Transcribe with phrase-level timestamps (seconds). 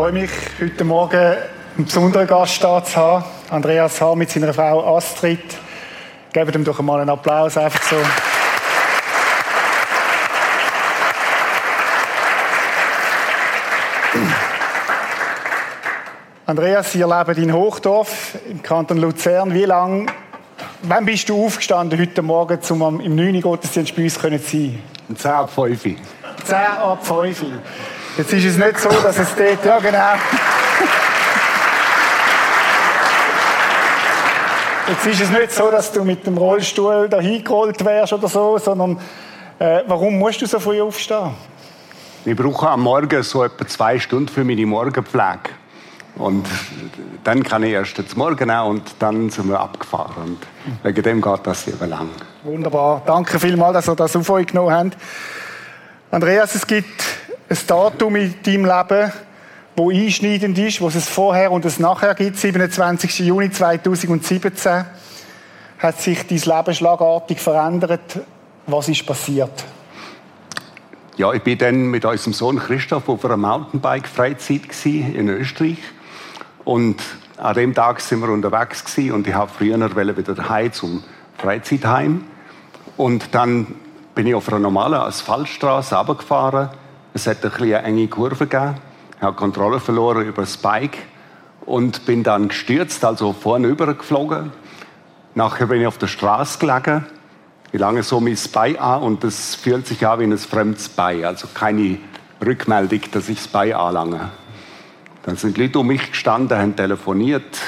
[0.00, 1.36] freue mich, heute Morgen
[1.76, 3.22] einen besonderen Gast da zu haben.
[3.50, 5.42] Andreas Haar mit seiner Frau Astrid.
[6.32, 7.96] Gebt ihm doch einmal einen Applaus, einfach so.
[16.46, 19.52] Andreas, Sie leben in Hochdorf im Kanton Luzern.
[19.52, 20.06] Wie lange,
[20.80, 23.42] wann bist du aufgestanden heute Morgen, um im 9.
[23.42, 24.82] Gottesdienst bei uns zu sein?
[25.14, 25.82] 10 ab 5.
[25.82, 25.98] 10
[26.56, 27.44] ab 5.
[28.16, 30.14] Jetzt ist es nicht so, dass es dort, ja genau.
[34.88, 38.58] Jetzt ist es nicht so, dass du mit dem Rollstuhl dahin gerollt wärst oder so,
[38.58, 38.98] sondern
[39.60, 41.30] äh, warum musst du so früh aufstehen?
[42.24, 45.50] Ich brauche am Morgen so etwa zwei Stunden für meine Morgenpflege.
[46.16, 46.46] Und
[47.24, 50.22] dann kann ich erst zum Morgen auch und dann sind wir abgefahren.
[50.24, 50.38] Und
[50.82, 52.08] wegen dem geht das sehr lang.
[52.42, 53.02] Wunderbar.
[53.06, 54.96] Danke vielmals, dass ihr das auf euch genommen habt.
[56.10, 57.02] Andreas, es gibt
[57.50, 59.12] ein Datum in deinem Leben,
[59.76, 62.36] wo einschneidend ist, wo es vorher und es nachher gibt.
[62.36, 63.20] 27.
[63.20, 64.84] Juni 2017
[65.78, 68.20] hat sich dein Leben schlagartig verändert.
[68.66, 69.64] Was ist passiert?
[71.16, 75.78] Ja, ich bin dann mit unserem Sohn Christoph auf einer Mountainbike-Freizeit in Österreich.
[76.64, 77.02] Und
[77.36, 79.76] an dem Tag sind wir unterwegs gewesen und ich habe früher
[80.16, 81.02] wieder daheim zum
[81.38, 82.24] Freizeitheim.
[82.96, 83.74] Und dann
[84.14, 86.70] bin ich auf einer normalen Asphaltstraße runtergefahren
[87.12, 88.76] es hat ein eine enge Kurve gegeben.
[89.16, 90.98] Ich habe Kontrolle verloren über das Bike
[91.66, 94.52] und bin dann gestürzt, also vorne übergeflogen.
[95.34, 97.06] Nachher bin ich auf der Straße gelegen.
[97.72, 101.24] Ich lange so mein Bein an und das fühlt sich an wie ein fremdes Bein.
[101.24, 101.98] Also keine
[102.44, 104.30] Rückmeldung, dass ich das Bein anlange.
[105.22, 107.58] Dann sind Leute um mich gestanden, haben telefoniert.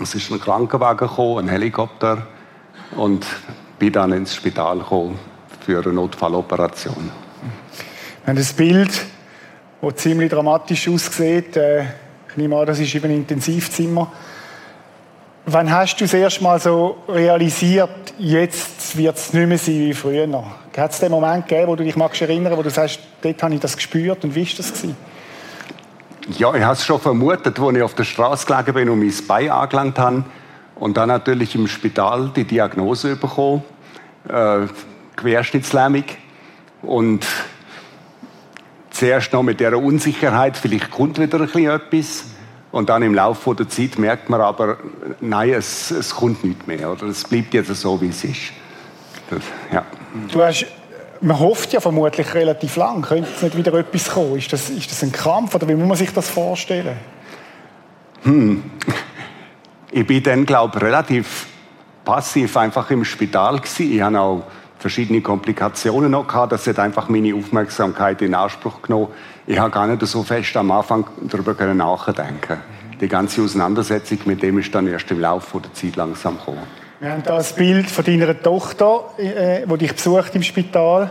[0.00, 2.26] Es ist ein Krankenwagen gekommen, ein Helikopter
[2.96, 3.26] und
[3.78, 5.18] bin dann ins Spital gekommen
[5.64, 7.10] für eine Notfalloperation.
[8.24, 8.90] Wir haben ein Bild,
[9.80, 11.56] das ziemlich dramatisch aussieht.
[11.56, 11.82] Äh,
[12.28, 14.12] ich nehme an, das ist eben ein Intensivzimmer.
[15.46, 19.92] Wann hast du das erste Mal so realisiert, jetzt wird es nicht mehr sein wie
[19.92, 20.44] früher?
[20.76, 23.54] Hat es den Moment gegeben, wo du dich magst erinnern, wo du sagst, dort habe
[23.54, 24.72] ich das gespürt und wie war das?
[24.72, 24.96] Gewesen?
[26.38, 29.12] Ja, ich habe es schon vermutet, als ich auf der Straße gelegen bin und mein
[29.26, 30.24] Bein angelangt habe.
[30.76, 33.64] Und dann natürlich im Spital die Diagnose bekommen,
[34.28, 34.68] äh,
[35.16, 36.04] Querschnittslähmung.
[36.82, 37.26] Und
[39.02, 42.24] zuerst noch mit der Unsicherheit, vielleicht kommt wieder ein bisschen etwas.
[42.70, 44.76] Und dann im Laufe der Zeit merkt man aber,
[45.20, 46.88] nein, es, es kommt nicht mehr.
[46.88, 48.52] Oder es bleibt jetzt so, wie es ist.
[49.28, 49.42] Das,
[49.72, 49.84] ja.
[50.30, 50.66] Du hast,
[51.20, 54.38] man hofft ja vermutlich relativ lang, könnte jetzt nicht wieder etwas kommen.
[54.38, 56.96] Ist das, ist das ein Krampf oder wie muss man sich das vorstellen?
[58.22, 58.62] Hm.
[59.90, 61.48] Ich bin dann, glaube ich, relativ
[62.04, 63.92] passiv einfach im Spital gewesen.
[63.92, 64.44] Ich habe auch
[64.82, 66.52] verschiedene Komplikationen noch gehabt.
[66.52, 69.08] Das hat einfach meine Aufmerksamkeit in Anspruch genommen.
[69.46, 72.58] Ich habe gar nicht so fest am Anfang darüber nachdenken
[73.00, 76.62] Die ganze Auseinandersetzung mit dem ist dann erst im Laufe der Zeit langsam gekommen.
[77.00, 81.10] Wir haben hier ein Bild von deiner Tochter, äh, die dich besucht im Spital.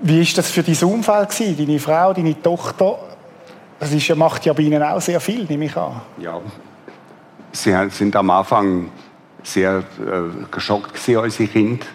[0.00, 1.56] Wie ist das für dein Umfeld gewesen?
[1.56, 2.98] Deine Frau, deine Tochter?
[3.80, 6.00] Das ist, macht ja bei Ihnen auch sehr viel, nehme ich an.
[6.18, 6.40] Ja,
[7.52, 8.90] sie sind am Anfang
[9.42, 11.86] sehr äh, geschockt gewesen, unsere Kinder.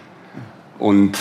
[0.81, 1.16] Und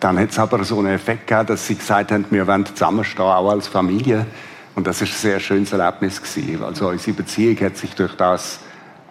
[0.00, 3.24] dann hat es aber so einen Effekt gehabt, dass sie gesagt haben, wir wollen zusammenstehen,
[3.24, 4.26] auch als Familie.
[4.74, 6.64] Und das ist ein sehr schönes Erlebnis gewesen.
[6.64, 8.58] Also unsere Beziehung hat sich durch das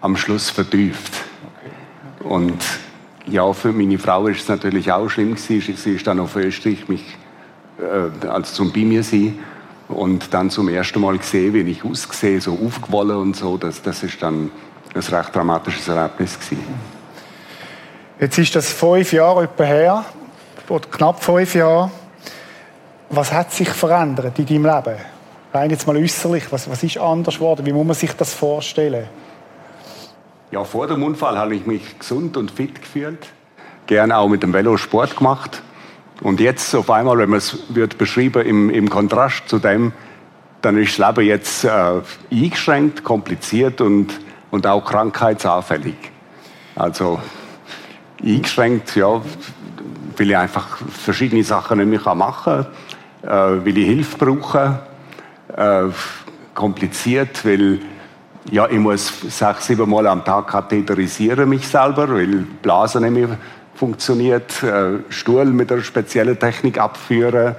[0.01, 1.13] am Schluss vertieft.
[2.19, 2.61] Und
[3.27, 5.77] ja, für meine Frau ist es natürlich auch schlimm gewesen.
[5.77, 7.17] Sie ist dann auf Österreich mich
[7.79, 9.39] äh, als zum bei mir sein
[9.87, 13.55] und dann zum ersten Mal gesehen, wie ich aussehe, so aufgewollen und so.
[13.55, 14.51] Das, das ist dann
[14.93, 17.00] ein recht dramatisches Erlebnis gewesen.
[18.21, 20.05] Jetzt ist das fünf Jahre etwa her,
[20.69, 21.89] oder knapp fünf Jahre.
[23.09, 24.99] Was hat sich verändert in deinem Leben?
[25.51, 27.65] Rein jetzt mal äußerlich, was, was ist anders geworden?
[27.65, 29.07] Wie muss man sich das vorstellen?
[30.51, 33.27] Ja, vor dem Unfall habe ich mich gesund und fit gefühlt.
[33.87, 35.63] Gerne auch mit dem Velo Sport gemacht.
[36.22, 39.93] Und jetzt auf einmal, wenn man es wird beschrieben im, im Kontrast zu dem,
[40.61, 42.01] dann ist das Leben jetzt äh,
[42.31, 44.19] eingeschränkt, kompliziert und,
[44.51, 45.96] und auch krankheitsanfällig.
[46.75, 47.19] Also
[48.23, 49.22] eingeschränkt, ja,
[50.18, 52.66] weil ich einfach verschiedene Sachen nicht mehr machen
[53.23, 54.79] kann, äh, weil ich Hilfe brauche,
[55.56, 55.84] äh,
[56.53, 57.79] kompliziert, weil
[58.50, 63.38] ja, ich muss sechs, sieben Mal am Tag katheterisieren mich selber, weil Blase nicht mehr
[63.76, 67.56] funktioniert, äh, Stuhl mit einer speziellen Technik abführen.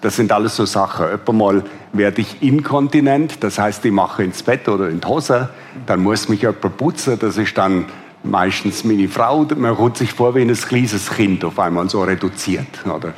[0.00, 1.06] Das sind alles so Sachen.
[1.32, 5.48] Mal werde ich inkontinent, das heißt, ich mache ins Bett oder in die Hose,
[5.86, 7.86] dann muss mich jemand putzen, das ist dann
[8.22, 12.86] meistens meine Frau, man kommt sich vor wie ein kleines Kind auf einmal so reduziert.
[12.86, 13.12] Oder?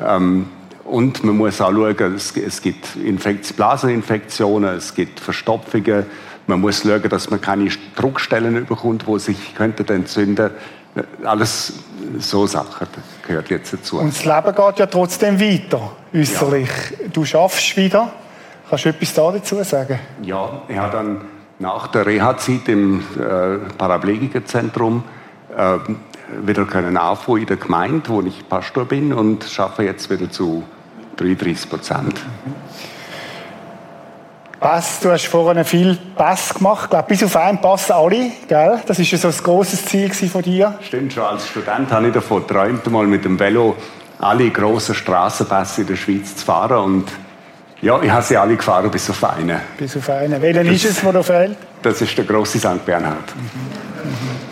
[0.00, 0.46] Ähm,
[0.84, 6.06] Und man muss auch schauen, es, es gibt Infekt Blaseninfektionen, es gibt Verstopfungen.
[6.46, 10.50] Man muss schauen, dass man keine Druckstellen bekommt, wo sich könnte entzünden
[11.24, 11.74] alles
[12.18, 12.86] so Sachen
[13.26, 13.98] gehört jetzt dazu.
[13.98, 16.68] Und das Leben geht ja trotzdem weiter, äußerlich.
[16.68, 17.08] Ja.
[17.12, 18.12] Du schaffst wieder.
[18.68, 19.98] Kannst du etwas da dazu sagen?
[20.22, 21.20] Ja, ich habe dann
[21.58, 25.04] nach der Reha-Zeit im äh, Paraplegikerzentrum
[25.56, 25.78] äh,
[26.44, 30.64] wieder können anfangen in der Gemeinde, wo ich Pastor bin und schaffe jetzt wieder zu
[31.16, 32.20] 33 Prozent.
[34.58, 36.84] Pass, du hast vorhin viel Pass gemacht.
[36.84, 38.80] Ich glaube, bis auf einen Pass alle, gell?
[38.86, 40.78] Das war ja so ein grosses Ziel von dir.
[40.82, 41.24] Stimmt schon.
[41.24, 43.76] Als Student habe ich davon geträumt, mal mit dem Velo
[44.18, 46.78] alle grossen Straßenpässe in der Schweiz zu fahren.
[46.78, 47.04] Und
[47.82, 49.60] ja, ich habe sie alle gefahren, bis auf einen.
[49.76, 50.40] Bis auf einen.
[50.40, 51.56] Welchen ist es, der da fehlt?
[51.82, 52.84] Das ist der grosse St.
[52.84, 53.36] Bernhard.
[53.36, 53.42] Mhm.
[53.42, 54.46] Mhm.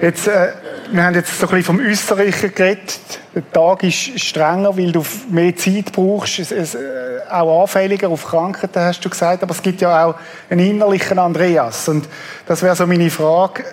[0.00, 0.52] Jetzt, äh,
[0.92, 3.00] wir haben jetzt so ein bisschen vom Österreicher geredet.
[3.34, 6.38] Der Tag ist strenger, weil du mehr Zeit brauchst.
[6.38, 9.42] Es, es, äh, auch anfälliger auf Krankheiten, hast du gesagt.
[9.42, 10.14] Aber es gibt ja auch
[10.50, 11.88] einen innerlichen Andreas.
[11.88, 12.08] Und
[12.46, 13.64] das wäre so meine Frage.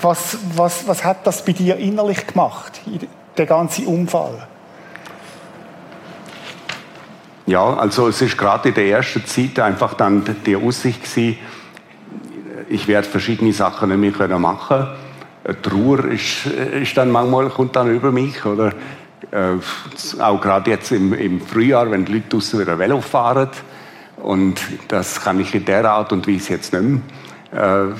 [0.00, 2.80] Was, was, was hat das bei dir innerlich gemacht,
[3.36, 4.46] der ganze Unfall?
[7.46, 11.38] Ja, also es ist gerade in der ersten Zeit einfach dann die Aussicht gewesen,
[12.68, 14.96] ich werde verschiedene Sachen nicht mehr machen können
[15.62, 18.72] Trauer ist, ist dann manchmal, kommt dann über mich, oder?
[19.30, 19.54] Äh,
[20.20, 23.48] auch gerade jetzt im, im, Frühjahr, wenn die Leute draußen wieder Velo fahren.
[24.16, 27.00] Und das kann ich in der Art und Weise jetzt nicht mehr.
[27.52, 27.94] Äh,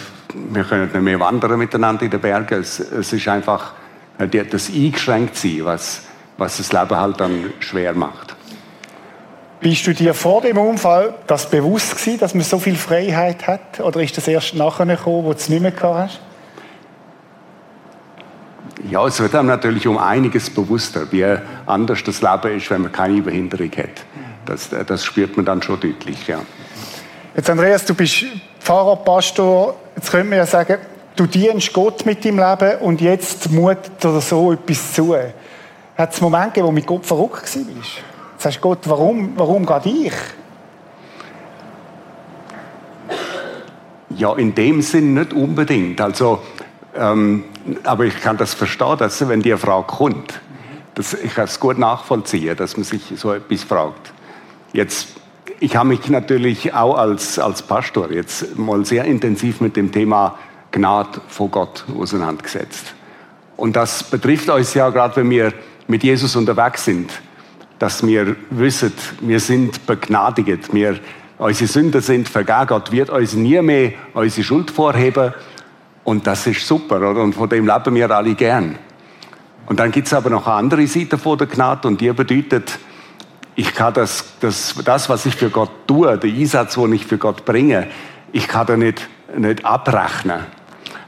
[0.52, 2.60] wir können nicht mehr wandern miteinander in den Bergen.
[2.60, 3.72] Es, es ist einfach
[4.18, 6.02] das eingeschränkt sein, was,
[6.36, 8.36] was das Leben halt dann schwer macht.
[9.60, 13.80] Bist du dir vor dem Unfall das bewusst gewesen, dass man so viel Freiheit hat?
[13.80, 16.20] Oder ist das erst nachher gekommen, wo du es nicht mehr gehabt hast?
[18.90, 21.26] Ja, es wird einem natürlich um einiges bewusster, wie
[21.66, 24.04] anders das Leben ist, wenn man keine Behinderung hat.
[24.46, 26.40] Das, das spürt man dann schon deutlich, ja.
[27.36, 28.24] Jetzt Andreas, du bist
[28.58, 29.76] Pfarrer, Pastor.
[29.94, 30.78] Jetzt könnte man ja sagen,
[31.14, 35.14] du dienst Gott mit deinem Leben und jetzt mutet oder so etwas zu.
[35.96, 38.02] Hat es Momente gegeben, wo du mit Gott verrückt warst?
[38.40, 40.14] Sagst Gott, warum, warum gerade ich?
[44.16, 46.00] Ja, in dem Sinn nicht unbedingt.
[46.00, 46.40] Also,
[46.96, 47.44] ähm,
[47.84, 50.40] aber ich kann das verstehen, dass wenn die Frage kommt,
[50.94, 54.10] das, ich kann es gut nachvollziehen, dass man sich so etwas fragt.
[54.72, 55.08] Jetzt,
[55.58, 60.38] ich habe mich natürlich auch als, als Pastor jetzt mal sehr intensiv mit dem Thema
[60.70, 62.94] Gnade vor Gott auseinandergesetzt.
[63.58, 65.52] Und das betrifft uns ja gerade, wenn wir
[65.88, 67.10] mit Jesus unterwegs sind,
[67.80, 71.00] dass wir wissen, wir sind begnadigt, wir,
[71.38, 75.32] unsere Sünden sind vergeben, Gott wird uns nie mehr unsere Schuld vorheben
[76.04, 77.22] und das ist super, oder?
[77.22, 78.78] Und von dem leben wir alle gern.
[79.66, 82.78] Und dann gibt es aber noch eine andere Seite von der Gnade und die bedeutet,
[83.56, 87.16] ich kann das, das, das, was ich für Gott tue, den Einsatz, den ich für
[87.18, 87.86] Gott bringe,
[88.32, 90.40] ich kann da nicht, nicht abrechnen.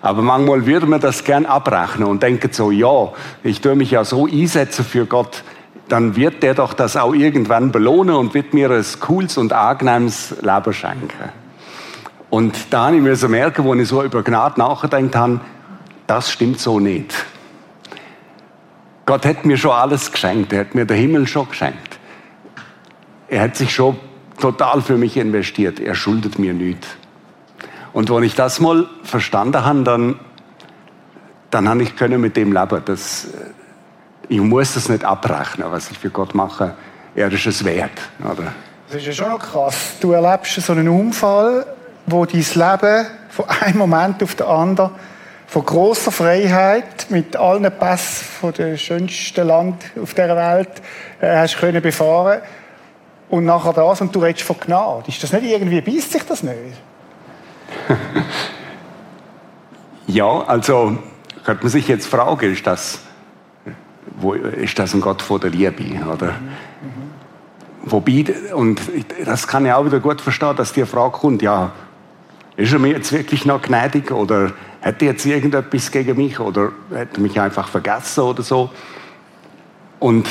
[0.00, 4.04] Aber manchmal würde man das gern abrechnen und denken so, ja, ich tue mich ja
[4.04, 5.44] so einsetzen für Gott,
[5.92, 10.34] dann wird der doch das auch irgendwann belohnen und wird mir ein cooles und angenehmes
[10.40, 11.28] Leben schenken.
[12.30, 15.40] Und da habe ich mir merken, wo ich so über Gnade nachgedacht habe,
[16.06, 17.14] das stimmt so nicht.
[19.04, 20.54] Gott hat mir schon alles geschenkt.
[20.54, 21.98] Er hat mir den Himmel schon geschenkt.
[23.28, 23.98] Er hat sich schon
[24.40, 25.78] total für mich investiert.
[25.78, 26.88] Er schuldet mir nichts.
[27.92, 30.18] Und wenn ich das mal verstanden habe, dann,
[31.50, 32.80] dann habe ich können mit dem leben.
[32.86, 33.28] Das,
[34.28, 36.74] ich muss das nicht abrechnen, was ich für Gott mache.
[37.14, 38.00] Er ist es wert.
[38.20, 38.52] Oder?
[38.88, 39.96] Das ist ja schon noch krass.
[40.00, 41.66] Du erlebst so einen Unfall
[42.06, 44.90] wo dein Leben von einem Moment auf den anderen
[45.46, 50.82] von großer Freiheit mit allen Pässen von dem schönsten Land auf der Welt
[51.20, 52.40] äh, hast können befahren
[53.28, 55.08] und nachher das und du redest von Gnade.
[55.08, 56.56] Ist das nicht irgendwie, beißt sich das nicht?
[60.06, 60.98] ja, also
[61.44, 63.00] könnte man sich jetzt fragen, ist das,
[64.22, 66.32] wo, ist das ein Gott von der Liebe, oder?
[66.32, 67.12] Mhm.
[67.84, 68.24] Wobei,
[68.54, 68.80] und
[69.24, 71.72] das kann ich auch wieder gut verstehen, dass die Frage kommt, ja,
[72.56, 74.52] ist er mir jetzt wirklich noch gnädig oder
[74.82, 78.70] hat er jetzt irgendetwas gegen mich oder hat er mich einfach vergessen oder so?
[79.98, 80.28] Und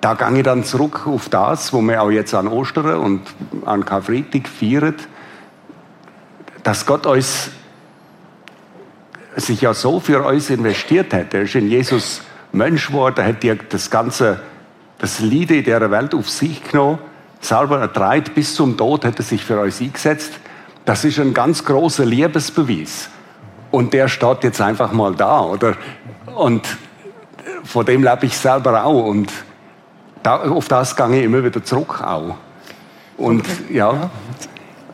[0.00, 3.22] da gehe ich dann zurück auf das, wo wir auch jetzt an Ostern und
[3.66, 4.94] an Karfreitag feiern,
[6.62, 7.50] dass Gott uns
[9.36, 11.34] sich ja so für uns investiert hat.
[11.34, 14.40] Er ist in Jesus Mensch geworden, hat das ganze,
[14.98, 16.98] das Lied in dieser Welt auf sich genommen,
[17.40, 20.32] selber ertreibt bis zum Tod, hat er sich für uns eingesetzt.
[20.84, 23.08] Das ist ein ganz großer Liebesbeweis.
[23.70, 25.74] Und der steht jetzt einfach mal da, oder?
[26.34, 26.66] Und
[27.64, 29.04] von dem lebe ich selber auch.
[29.06, 29.32] Und
[30.22, 32.34] da, auf das gehe ich immer wieder zurück auch.
[33.16, 33.74] Und okay.
[33.74, 34.10] ja,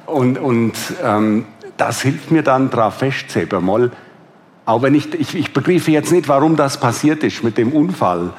[0.07, 1.47] und, und ähm,
[1.77, 3.91] das hilft mir dann daran festzuheben, mal,
[4.67, 8.35] auch wenn ich, ich, ich begreife jetzt nicht, warum das passiert ist mit dem Unfall,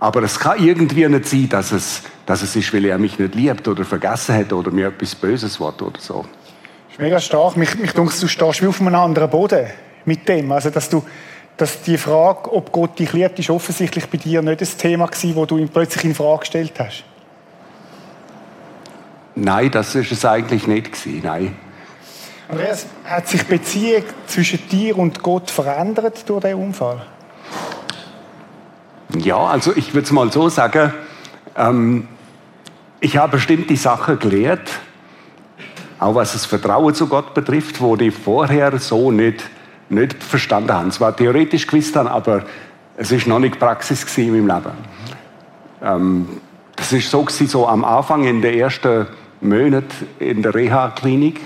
[0.00, 3.34] aber es kann irgendwie nicht sein, dass es, dass es ist, weil er mich nicht
[3.34, 6.26] liebt oder vergessen hat oder mir etwas Böses wird oder so.
[6.88, 7.56] Das ist mega stark.
[7.56, 9.66] Mich, mich denke, du stehst wie auf einem anderen Boden
[10.04, 10.52] mit dem.
[10.52, 11.02] Also, dass du,
[11.56, 15.36] dass die Frage, ob Gott dich liebt, ist offensichtlich bei dir nicht das Thema gewesen,
[15.36, 17.04] wo du ihn plötzlich in Frage gestellt hast.
[19.36, 21.20] Nein, das ist es eigentlich nicht gewesen.
[21.24, 21.56] Nein.
[22.48, 27.06] Andreas, hat sich die Beziehung zwischen dir und Gott verändert durch diesen Unfall?
[29.18, 30.92] Ja, also ich würde es mal so sagen,
[31.56, 32.08] ähm,
[33.00, 34.68] ich habe bestimmt die Sache gelernt,
[35.98, 39.44] auch was das Vertrauen zu Gott betrifft, wo die vorher so nicht,
[39.88, 40.88] nicht verstanden haben.
[40.88, 42.44] Es war theoretisch gewusst dann, aber
[42.96, 44.72] es ist noch nicht Praxis in meinem Leben.
[45.82, 46.28] Ähm,
[46.76, 49.06] das ist so so am Anfang in den ersten
[49.40, 51.40] Monaten in der Reha-Klinik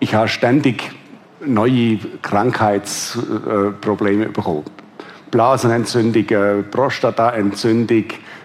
[0.00, 0.90] ich habe ständig
[1.44, 4.64] neue Krankheitsprobleme bekommen.
[5.30, 8.04] Blasenentzündung, Prostataentzündung,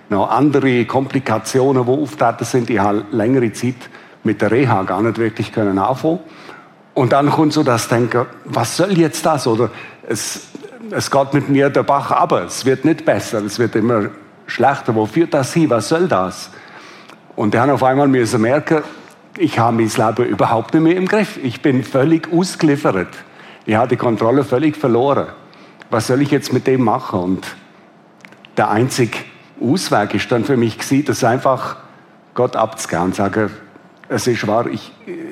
[0.10, 2.70] noch andere Komplikationen, die auftreten sind.
[2.70, 3.76] Ich habe längere Zeit
[4.24, 5.80] mit der Reha gar nicht wirklich können.
[6.94, 9.48] Und dann kommt so das Denken, was soll jetzt das?
[9.48, 9.70] Oder
[10.08, 10.48] es,
[10.92, 14.10] es geht mit mir der Bach aber es wird nicht besser, es wird immer
[14.48, 14.96] schlechter.
[14.96, 15.70] Wo führt das hin?
[15.70, 16.50] Was soll das?
[17.36, 18.82] Und dann auf einmal müssen merken,
[19.38, 21.40] ich habe mein Leben überhaupt nicht mehr im Griff.
[21.44, 23.10] Ich bin völlig ausgeliefert.
[23.66, 25.28] Ich habe die Kontrolle völlig verloren.
[25.90, 27.20] Was soll ich jetzt mit dem machen?
[27.20, 27.48] Und
[28.58, 29.18] der einzige
[29.62, 31.78] Ausweg ist dann für mich gewesen, das einfach
[32.34, 33.52] Gott abzugeben und sagen,
[34.08, 34.92] es ist wahr, ich,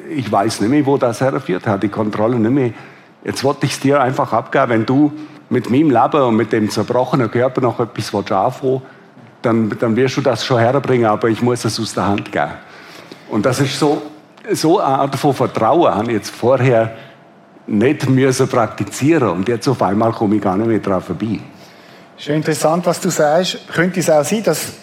[0.09, 2.71] ich weiß nicht mehr, wo das herführt, habe die Kontrolle nicht mehr.
[3.23, 5.11] Jetzt wollte ich es dir einfach abgeben, wenn du
[5.49, 8.81] mit meinem Leben und mit dem zerbrochenen Körper noch etwas anfangen
[9.41, 12.51] dann, dann wirst du das schon herbringen, aber ich muss es aus der Hand geben.
[13.29, 14.01] Und das ist so,
[14.51, 16.95] so eine Art von Vertrauen, habe ich jetzt vorher
[17.67, 21.39] nicht müssen praktizieren und jetzt auf einmal komme ich gar nicht mehr daran vorbei.
[22.17, 23.67] Schön interessant, was du sagst.
[23.67, 24.73] Könnte es auch sein, dass,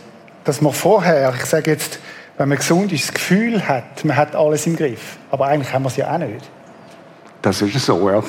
[0.45, 1.99] dass man vorher, ich sage jetzt,
[2.37, 5.17] wenn man gesund ist, das Gefühl hat, man hat alles im Griff.
[5.31, 6.49] Aber eigentlich haben wir es ja auch nicht.
[7.43, 8.23] Das ist so, ja.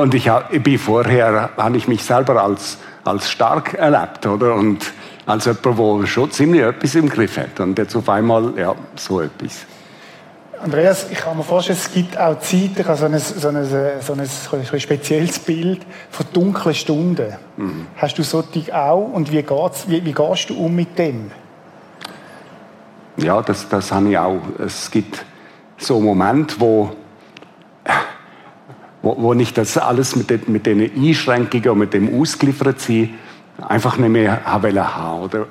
[0.00, 4.54] Und ich, ich bin vorher, habe ich mich selber als, als stark erlebt, oder?
[4.54, 4.92] Und
[5.26, 7.60] als jemand, der schon ziemlich etwas im Griff hat.
[7.60, 9.66] Und jetzt auf einmal, ja, so etwas.
[10.62, 13.64] Andreas, ich kann mir vorstellen, es gibt auch Zeiten, ich habe so ein, so ein,
[14.00, 17.32] so ein, so ein spezielles Bild von dunklen Stunden.
[17.56, 17.86] Mhm.
[17.96, 21.32] Hast du so die auch und wie, geht's, wie, wie gehst du um mit dem?
[23.16, 24.40] Ja, das, das habe ich auch.
[24.58, 25.24] Es gibt
[25.78, 26.92] so Momente, wo,
[29.02, 33.10] wo, wo ich das alles mit den, mit den Einschränkungen und mit dem ausgeliefert sein
[33.60, 34.78] einfach nicht mehr haben
[35.20, 35.46] Oder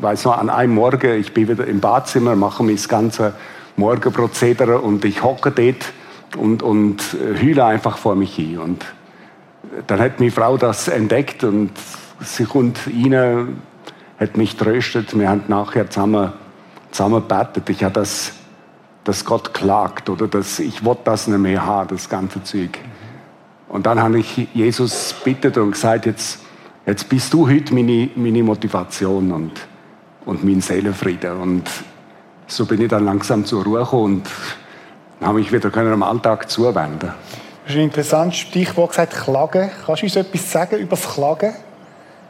[0.00, 3.34] weiß noch, an einem Morgen, ich bin wieder im Badzimmer, mache mein ganze
[3.76, 5.92] Morgenprozedere und ich hocke dort
[6.36, 7.02] und, und
[7.42, 8.58] heule einfach vor mich hin.
[8.58, 8.84] Und
[9.86, 11.70] dann hat meine Frau das entdeckt und
[12.20, 13.60] sie kommt rein,
[14.18, 15.18] hat mich tröstet.
[15.18, 16.32] Wir haben nachher zusammen,
[16.90, 17.68] zusammen gebetet.
[17.70, 18.32] Ich habe das,
[19.04, 22.78] dass Gott klagt oder dass ich will das nicht mehr haben, das ganze Zeug.
[23.68, 26.40] Und dann habe ich Jesus bittet und gesagt, jetzt
[26.86, 29.52] Jetzt bist du heute meine, meine Motivation und,
[30.24, 31.40] und mein Seelenfrieden.
[31.40, 31.70] Und
[32.46, 34.22] so bin ich dann langsam zur Ruhe gekommen
[35.20, 37.12] und habe mich wieder am Alltag zuwenden.
[37.64, 39.70] Das ist ein interessantes Stichwort gesagt, Klagen.
[39.84, 41.54] Kannst du uns etwas sagen über das Klagen?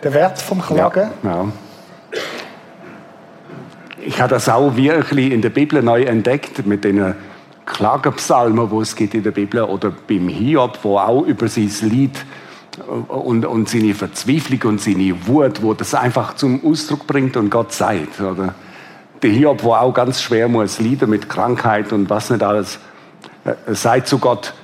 [0.02, 1.10] Der Wert vom Klagen?
[1.22, 1.46] Ja, ja.
[4.04, 7.14] Ich habe das auch wirklich in der Bibel neu entdeckt mit den
[7.66, 12.18] Klagenpsalmen, die es gibt in der Bibel oder beim Hiob, wo auch über sein Lied
[13.08, 17.72] und, und seine Verzweiflung und seine Wut, wo das einfach zum Ausdruck bringt und Gott
[17.72, 18.20] sagt.
[18.20, 18.54] Oder
[19.22, 22.78] der Hiob, wo auch ganz schwer muss Lieder mit Krankheit und was nicht alles,
[23.44, 24.54] äh, sagt zu Gott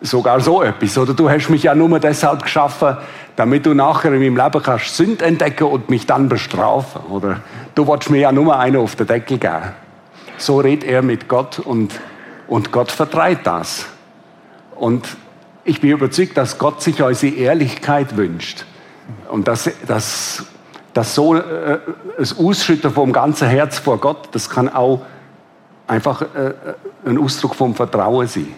[0.00, 0.98] sogar so etwas.
[0.98, 2.96] Oder du hast mich ja nur deshalb geschaffen,
[3.36, 7.02] damit du nachher in meinem Leben kannst Sünd entdecken und mich dann bestrafen.
[7.10, 7.40] Oder
[7.74, 9.72] du wolltest mir ja nur einen auf den Deckel geben.
[10.36, 12.00] So redet er mit Gott und,
[12.48, 13.86] und Gott vertreibt das.
[14.74, 15.16] Und
[15.64, 18.64] ich bin überzeugt, dass Gott sich unsere Ehrlichkeit wünscht.
[19.28, 20.44] Und dass, dass,
[20.92, 21.78] dass so äh,
[22.18, 25.02] das Ausschütten vom ganzen Herz vor Gott, das kann auch
[25.86, 26.54] einfach äh,
[27.04, 28.54] ein Ausdruck vom Vertrauen sein.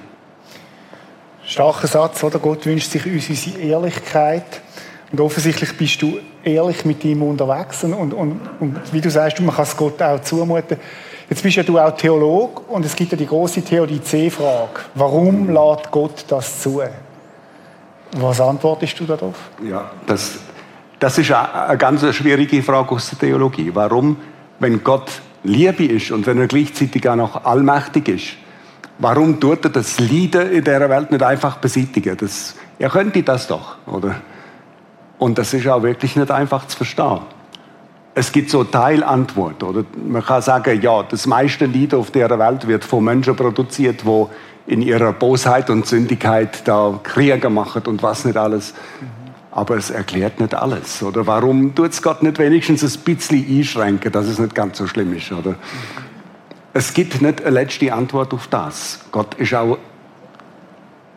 [1.47, 2.39] Starker Satz, oder?
[2.39, 4.63] Gott wünscht sich uns unsere Ehrlichkeit.
[5.13, 7.85] Und offensichtlich bist du ehrlich mit ihm unterwegs.
[7.85, 10.79] Und, und, und wie du sagst, man kann es Gott auch zumuten.
[11.29, 14.81] Jetzt bist ja du auch Theolog und es gibt ja die große Theodizee-Frage.
[14.95, 16.83] Warum lädt Gott das zu?
[18.17, 19.35] Was antwortest du darauf?
[19.63, 20.39] Ja, das,
[20.99, 23.71] das ist eine ganz schwierige Frage aus der Theologie.
[23.73, 24.17] Warum,
[24.59, 25.11] wenn Gott
[25.43, 28.27] Liebe ist und wenn er gleichzeitig auch noch allmächtig ist,
[28.99, 32.17] warum tut er das Leiden in dieser Welt nicht einfach beseitigen?
[32.17, 34.17] Das, er könnte das doch, oder?
[35.19, 37.21] Und das ist auch wirklich nicht einfach zu verstehen.
[38.17, 39.85] Es gibt so Teilantworten, oder?
[40.07, 44.31] Man kann sagen, ja, das meiste Leiden auf dieser Welt wird von Menschen produziert, wo
[44.67, 48.75] in ihrer Bosheit und Sündigkeit da Kriege machen und was nicht alles.
[49.51, 51.03] Aber es erklärt nicht alles.
[51.03, 54.87] Oder warum tut es Gott nicht wenigstens ein bisschen einschränken, dass es nicht ganz so
[54.87, 55.31] schlimm ist?
[55.33, 55.57] Oder?
[56.73, 59.01] Es gibt nicht eine letzte Antwort auf das.
[59.13, 59.79] Gott ist auch,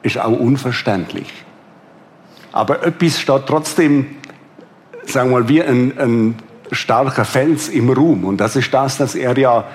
[0.03, 1.31] ist auch unverständlich.
[2.51, 4.17] Aber etwas steht trotzdem,
[5.05, 6.35] sagen wir mal, wie ein, ein
[6.71, 8.25] starker Fels im Ruhm.
[8.25, 9.65] Und das ist das, dass er ja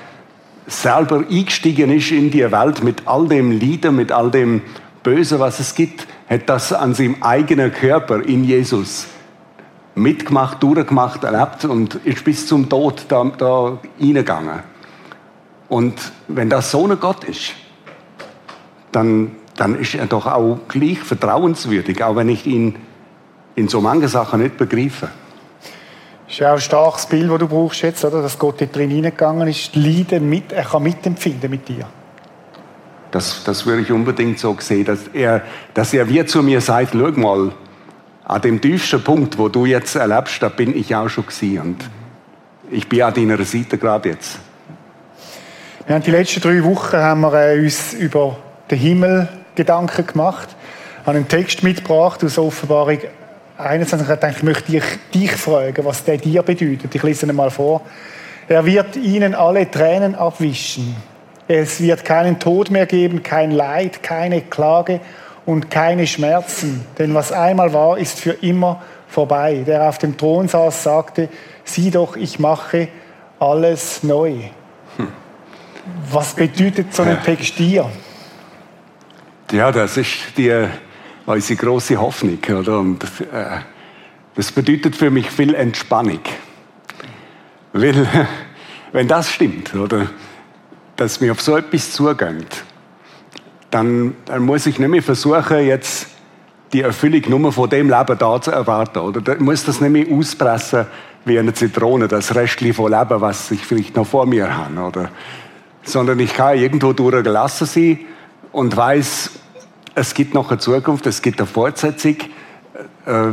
[0.66, 4.62] selber eingestiegen ist in die Welt mit all dem Leiden, mit all dem
[5.02, 9.06] Bösen, was es gibt, hat das an seinem eigenen Körper in Jesus
[9.94, 14.60] mitgemacht, durchgemacht, erlebt und ist bis zum Tod da, da reingegangen.
[15.68, 17.52] Und wenn das so ein Gott ist,
[18.92, 22.76] dann, dann ist er doch auch gleich vertrauenswürdig, auch wenn ich ihn
[23.54, 25.08] in so manchen Sachen nicht begreife.
[26.32, 28.22] Das ist ja auch ein starkes Bild, das du brauchst jetzt, oder?
[28.22, 31.84] dass Gott dort drin hineingegangen ist, Leiden mit, er kann mitempfinden mit dir.
[33.10, 35.42] Das, das würde ich unbedingt so sehen, dass er,
[35.74, 37.52] dass er wie zu mir sagt, schau mal,
[38.24, 41.90] an dem tiefsten Punkt, wo du jetzt erlebst, da bin ich auch schon gewesen und
[42.70, 44.38] ich bin an deiner Seite gerade jetzt.
[45.84, 48.38] Wir haben die letzten drei Wochen haben wir äh, uns über
[48.70, 50.48] den Himmel Gedanken gemacht,
[51.04, 53.00] haben einen Text mitgebracht aus Offenbarung
[53.62, 56.94] 21 hat gedacht, ich möchte dich, dich fragen, was der dir bedeutet.
[56.94, 57.82] Ich lese ihn mal vor.
[58.48, 60.96] Er wird ihnen alle Tränen abwischen.
[61.48, 65.00] Es wird keinen Tod mehr geben, kein Leid, keine Klage
[65.44, 66.84] und keine Schmerzen.
[66.98, 69.62] Denn was einmal war, ist für immer vorbei.
[69.66, 71.28] Der auf dem Thron saß, sagte,
[71.64, 72.88] sieh doch, ich mache
[73.38, 74.34] alles neu.
[74.96, 75.08] Hm.
[76.10, 77.90] Was bedeutet so ein Text dir?
[79.50, 80.66] Ja, das ist die
[81.26, 82.38] unsere große Hoffnung.
[82.48, 82.78] Oder?
[82.78, 83.60] Und, äh,
[84.34, 86.20] das bedeutet für mich viel Entspannung.
[87.72, 88.06] Weil,
[88.92, 90.06] wenn das stimmt, oder,
[90.96, 92.64] dass mir auf so etwas zugeht,
[93.70, 96.08] dann, dann muss ich nicht mehr versuchen, jetzt
[96.72, 98.98] die Erfüllung nur von dem Leben da zu erwarten.
[99.00, 100.86] Oder dann muss das nicht mehr auspressen
[101.24, 104.80] wie eine Zitrone, das Restchen von Leben, was ich vielleicht noch vor mir habe.
[104.80, 105.10] Oder?
[105.82, 107.98] Sondern ich kann irgendwo durchgelassen sein
[108.52, 109.31] und weiß,
[109.94, 112.16] es gibt noch eine Zukunft, es gibt eine Fortsetzung.
[113.06, 113.32] Äh,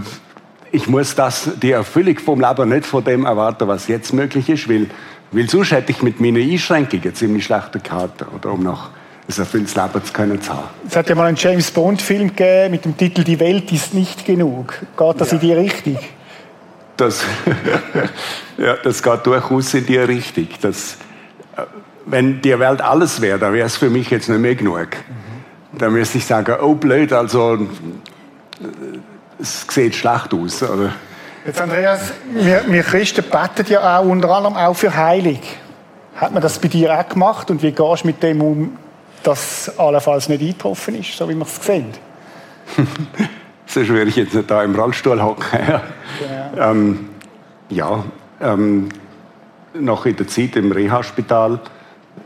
[0.72, 4.70] ich muss das, die Erfüllung vom Leben nicht von dem erwarten, was jetzt möglich ist,
[4.70, 4.88] weil,
[5.32, 8.90] weil sonst hätte ich mit meinen Einschränkungen ziemlich schlechte Karten, oder um noch
[9.28, 10.68] ein erfülltes Leben zu können zu haben.
[10.88, 14.26] Es hat ja mal einen James Bond-Film gegeben mit dem Titel Die Welt ist nicht
[14.26, 14.74] genug.
[14.98, 15.36] Geht das ja.
[15.36, 15.98] in die Richtung?
[16.98, 17.24] Das,
[18.58, 20.48] ja, das geht durchaus in die Richtung.
[20.62, 20.98] Das,
[21.56, 21.62] äh,
[22.06, 24.90] wenn die Welt alles wäre, dann wäre es für mich jetzt nicht mehr genug.
[24.90, 25.39] Mhm
[25.74, 27.68] dann müsste ich sagen, oh blöd, also
[29.40, 30.64] es sieht schlecht aus.
[30.64, 30.94] Oder?
[31.46, 35.42] Jetzt Andreas, wir, wir Christen beten ja auch unter anderem auch für Heilig.
[36.16, 38.78] Hat man das bei dir auch gemacht und wie gehst du mit dem um,
[39.24, 41.94] dass allenfalls nicht eingetroffen ist, so wie wir es sehen?
[43.66, 45.60] Sonst würde ich jetzt nicht da im Rollstuhl hocken.
[45.68, 45.82] Ja,
[46.54, 46.72] genau.
[46.72, 47.10] ähm,
[47.70, 48.04] ja
[48.42, 48.90] ähm,
[49.74, 51.60] noch in der Zeit im Reha-Spital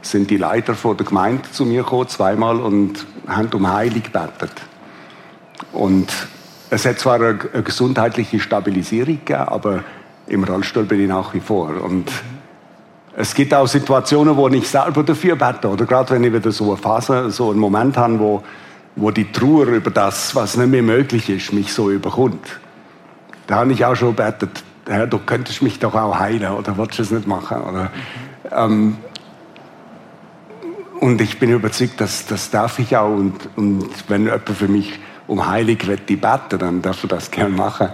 [0.06, 4.54] sind die Leiter von der Gemeinde zu mir gekommen, zweimal, und haben um Heilung gebetet.
[5.72, 6.12] Und
[6.70, 9.84] es hat zwar eine, eine gesundheitliche Stabilisierung gegeben, aber
[10.28, 11.82] im Rollstuhl bin ich nach wie vor.
[11.82, 12.12] Und
[13.16, 15.70] es gibt auch Situationen, wo ich selber dafür bete.
[15.70, 18.44] Oder gerade wenn ich wieder so eine Phase, so einen Moment habe, wo,
[18.96, 22.60] wo die Trauer über das, was nicht mehr möglich ist, mich so überkommt.
[23.48, 26.98] Da habe ich auch schon gebetet, Herr, du könntest mich doch auch heilen, oder willst
[26.98, 27.62] du es nicht machen?
[27.62, 27.92] Oder,
[28.52, 28.98] ähm,
[31.04, 33.14] und ich bin überzeugt, dass das darf ich auch.
[33.14, 37.30] Und, und wenn jemand für mich um Heilig wird die beten, dann darf er das
[37.30, 37.90] gerne machen.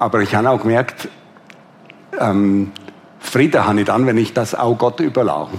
[0.00, 1.08] Aber ich habe auch gemerkt,
[2.18, 2.72] ähm,
[3.20, 5.52] Frieden habe ich dann, wenn ich das auch Gott überlasse.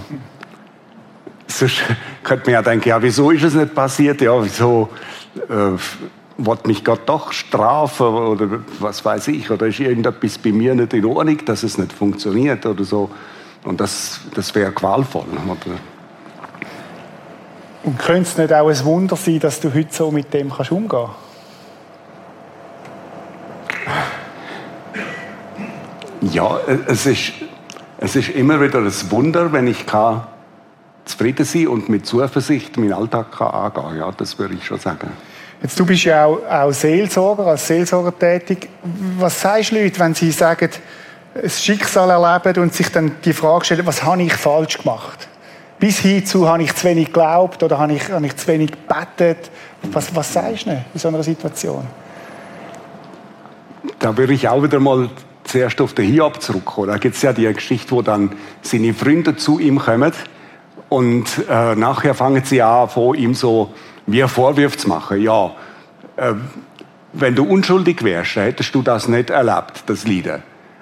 [1.46, 1.82] Sonst
[2.22, 4.20] könnte man ja denken, ja, wieso ist es nicht passiert?
[4.20, 4.90] Ja, wieso
[5.48, 5.78] äh,
[6.36, 9.50] wird mich Gott doch strafen oder was weiß ich?
[9.50, 13.08] Oder ist irgendetwas bei mir nicht in Ordnung, dass es nicht funktioniert oder so?
[13.64, 15.24] Und das, das wäre qualvoll.
[15.48, 15.78] Oder?
[17.82, 20.70] Und könnte es nicht auch ein Wunder sein, dass du heute so mit dem kannst
[20.70, 21.08] umgehen
[26.20, 27.32] Ja, es ist,
[27.98, 30.24] es ist immer wieder ein Wunder, wenn ich kann
[31.06, 33.96] zufrieden sein und mit Zuversicht meinen Alltag kann angehen kann.
[33.96, 35.10] Ja, das würde ich schon sagen.
[35.62, 38.68] Jetzt, du bist ja auch, auch Seelsorger, als Seelsorger tätig.
[39.18, 40.70] Was sagst du Leute, wenn sie sagen,
[41.34, 45.29] ein Schicksal erleben und sich dann die Frage stellen, was habe ich falsch gemacht?
[45.80, 49.50] Bis hinzu habe ich zu wenig geglaubt oder habe ich, habe ich zu wenig gebetet.
[49.90, 51.86] Was, was sagst du in so einer Situation?
[53.98, 55.08] Da würde ich auch wieder mal
[55.44, 56.88] zuerst auf den Hiob zurückkommen.
[56.88, 60.12] Da gibt es ja die Geschichte, wo dann seine Freunde zu ihm kommen
[60.90, 63.72] und äh, nachher fangen sie an, vor ihm so
[64.06, 65.22] wie Vorwürfe zu machen.
[65.22, 65.52] Ja,
[66.16, 66.34] äh,
[67.14, 70.40] wenn du unschuldig wärst, hättest du das nicht erlebt, das Lieder.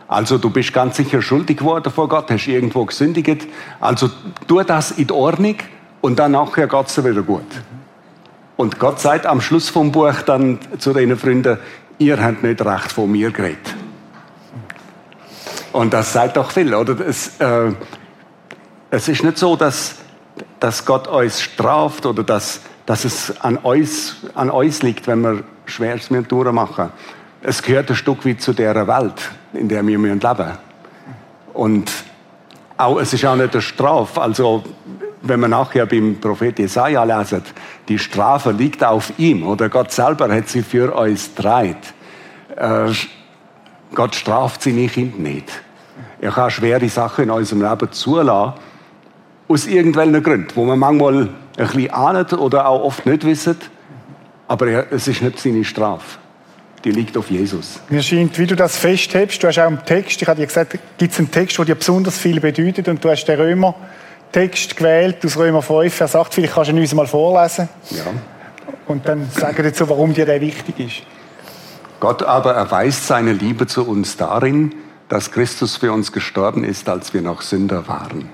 [0.08, 3.46] Also du bist ganz sicher schuldig geworden vor Gott, hast irgendwo gesündigt.
[3.78, 4.10] Also
[4.46, 5.56] tu das in Ordnung
[6.00, 7.44] und dann nachher geht es wieder gut.
[8.56, 11.58] Und Gott sagt am Schluss vom Buch dann zu den Freunden,
[11.98, 13.74] ihr habt nicht recht von mir geredet.
[15.72, 16.98] Und das sagt doch viel, oder?
[17.06, 17.72] Es, äh,
[18.90, 19.96] es ist nicht so, dass,
[20.58, 25.44] dass Gott uns straft oder dass, dass es an uns, an uns liegt, wenn wir
[25.66, 26.90] Schweres durchmachen.
[27.40, 30.58] Es gehört ein Stück weit zu dieser Welt in der wir leben müssen.
[31.54, 31.90] Und
[32.76, 34.20] auch, es ist auch nicht eine Strafe.
[34.20, 34.62] Also,
[35.22, 37.42] wenn man nachher beim Prophet Jesaja lesen,
[37.88, 41.94] die Strafe liegt auf ihm, oder Gott selber hat sie für uns dreit.
[42.56, 42.92] Äh,
[43.94, 45.50] Gott straft seine Kinder nicht.
[46.20, 48.54] Er kann schwere Sachen in unserem Leben zulassen,
[49.48, 53.56] aus irgendwelchen Gründen, wo man manchmal ein bisschen ahnt oder auch oft nicht wissen,
[54.46, 56.18] aber es ist nicht seine Strafe
[56.84, 57.80] die liegt auf Jesus.
[57.88, 60.78] Mir scheint, wie du das festhältst, du hast auch einen Text, ich habe dir gesagt,
[60.98, 63.74] gibt es einen Text, der dir besonders viel bedeutet und du hast den Römer
[64.32, 67.68] Text gewählt aus Römer 5, Vers 8, vielleicht kannst du ihn uns mal vorlesen.
[67.90, 68.04] Ja.
[68.86, 71.02] Und dann sagen dazu, warum dir der wichtig ist.
[72.00, 74.74] Gott aber erweist seine Liebe zu uns darin,
[75.08, 78.28] dass Christus für uns gestorben ist, als wir noch Sünder waren.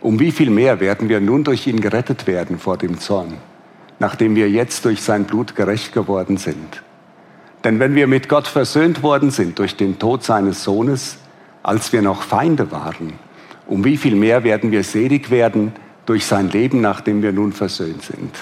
[0.00, 3.34] Um wie viel mehr werden wir nun durch ihn gerettet werden vor dem Zorn,
[3.98, 6.82] nachdem wir jetzt durch sein Blut gerecht geworden sind.
[7.64, 11.18] Denn wenn wir mit Gott versöhnt worden sind durch den Tod seines Sohnes,
[11.62, 13.12] als wir noch Feinde waren,
[13.66, 15.72] um wie viel mehr werden wir selig werden
[16.06, 18.34] durch sein Leben, nachdem wir nun versöhnt sind.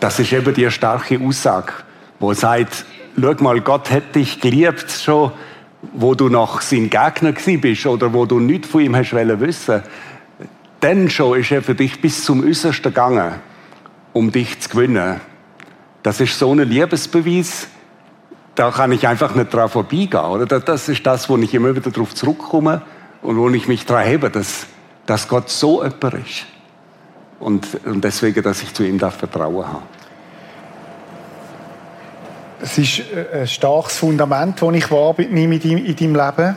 [0.00, 1.72] Das ist eben die starke Aussage,
[2.18, 2.84] wo sagt,
[3.18, 5.32] schau mal, Gott hätte dich geliebt schon,
[5.92, 9.82] wo du noch sein Gegner bist oder wo du nichts von ihm hast wissen
[10.80, 13.34] Dann schon ist er für dich bis zum Äußersten gegangen,
[14.12, 15.20] um dich zu gewinnen.
[16.04, 17.66] Das ist so ein Liebesbeweis,
[18.54, 20.22] da kann ich einfach nicht dran vorbeigehen.
[20.22, 20.60] Oder?
[20.60, 22.82] Das ist das, wo ich immer wieder darauf zurückkomme
[23.22, 24.66] und wo ich mich daran hebe, dass,
[25.06, 26.44] dass Gott so jemand ist.
[27.40, 29.82] Und, und deswegen, dass ich zu ihm darf Vertrauen habe.
[32.60, 36.56] Es ist ein starkes Fundament, das ich wahrnehme in deinem Leben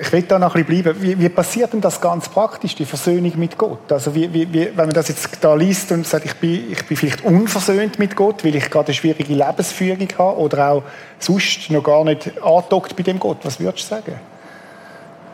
[0.00, 1.02] ich will da noch ein bisschen bleiben.
[1.02, 3.92] Wie, wie, passiert denn das ganz praktisch, die Versöhnung mit Gott?
[3.92, 6.96] Also wie, wie, wenn man das jetzt da liest und sagt, ich bin, ich bin
[6.96, 10.82] vielleicht unversöhnt mit Gott, weil ich gerade eine schwierige Lebensführung habe oder auch
[11.18, 14.14] sonst noch gar nicht andockt bei dem Gott, was würdest du sagen?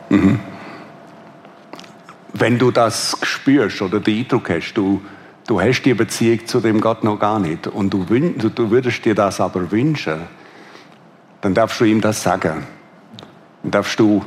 [0.09, 0.39] Mhm.
[2.33, 5.01] Wenn du das spürst oder den Eindruck hast, du,
[5.47, 9.15] du hast die Beziehung zu dem Gott noch gar nicht und du, du würdest dir
[9.15, 10.19] das aber wünschen,
[11.41, 12.67] dann darfst du ihm das sagen.
[13.63, 14.23] Dann darfst du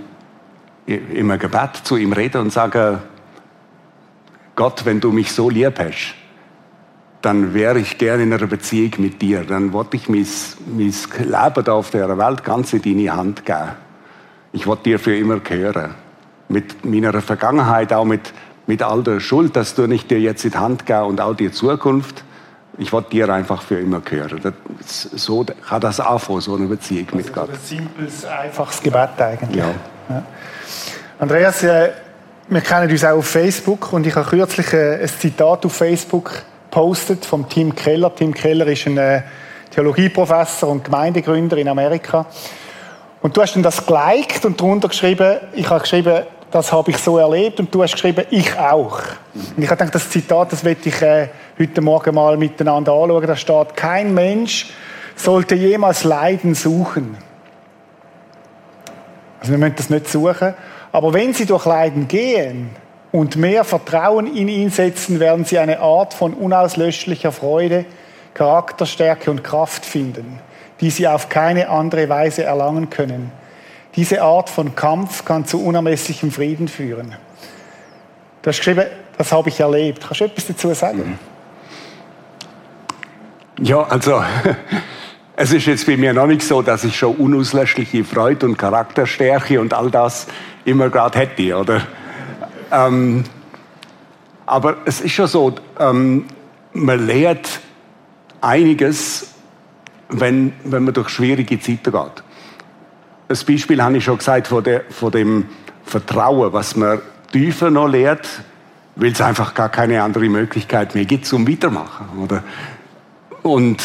[0.88, 2.98] im Gebet zu ihm reden und sagen,
[4.56, 6.14] Gott, wenn du mich so lieb hast,
[7.22, 9.44] dann wäre ich gerne in einer Beziehung mit dir.
[9.44, 10.26] Dann wollte ich mein,
[10.66, 13.70] mein Leben da auf der Welt ganz in deine Hand geben.
[14.52, 15.94] Ich wollte dir für immer gehören.
[16.48, 18.32] Mit meiner Vergangenheit, auch mit,
[18.66, 21.34] mit all der Schuld, dass du nicht dir jetzt in die Hand geben und auch
[21.34, 22.24] die Zukunft.
[22.78, 24.40] Ich wollte dir einfach für immer gehören.
[24.42, 27.50] Das, so kann das anfangen, so eine Beziehung also mit Gott.
[27.50, 29.56] Ein simples, einfaches Gebet eigentlich.
[29.56, 29.74] Ja.
[30.08, 30.24] ja.
[31.20, 35.72] Andreas, wir kennen uns auch auf Facebook und ich habe kürzlich äh, ein Zitat auf
[35.72, 36.30] Facebook
[36.70, 38.14] gepostet vom Tim Keller.
[38.14, 39.22] Tim Keller ist ein äh,
[39.72, 42.24] Theologieprofessor und Gemeindegründer in Amerika.
[43.20, 46.98] Und du hast dann das geliked und darunter geschrieben, ich habe geschrieben, das habe ich
[46.98, 49.02] so erlebt und du hast geschrieben, ich auch.
[49.34, 53.26] Und ich habe gedacht, das Zitat, das werde ich äh, heute Morgen mal miteinander anschauen.
[53.26, 54.70] Da steht, kein Mensch
[55.16, 57.16] sollte jemals Leiden suchen.
[59.40, 60.54] Also wir müssen das nicht suchen,
[60.98, 62.70] aber wenn sie durch Leiden gehen
[63.12, 67.84] und mehr Vertrauen in ihn setzen, werden sie eine Art von unauslöschlicher Freude,
[68.34, 70.40] Charakterstärke und Kraft finden,
[70.80, 73.30] die sie auf keine andere Weise erlangen können.
[73.94, 77.14] Diese Art von Kampf kann zu unermesslichem Frieden führen.
[78.42, 80.00] Du hast geschrieben, das habe ich erlebt.
[80.00, 81.16] Kannst du etwas dazu sagen?
[83.60, 84.20] Ja, also
[85.40, 89.60] es ist jetzt bei mir noch nicht so, dass ich schon unauslöschliche Freude und Charakterstärke
[89.60, 90.26] und all das
[90.64, 91.82] immer gerade hätte, oder?
[92.72, 93.22] Ähm,
[94.46, 96.24] aber es ist schon so, ähm,
[96.72, 97.60] man lernt
[98.40, 99.32] einiges,
[100.08, 102.22] wenn, wenn man durch schwierige Zeiten geht.
[103.28, 105.46] Ein Beispiel habe ich schon gesagt von, der, von dem
[105.84, 108.28] Vertrauen, was man tiefer noch lehrt,
[108.96, 112.08] weil es einfach gar keine andere Möglichkeit mehr gibt zum Weitermachen.
[112.24, 112.42] Oder?
[113.42, 113.80] Und